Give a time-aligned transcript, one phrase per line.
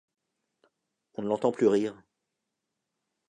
[1.13, 2.01] On ne l’entend plus rire.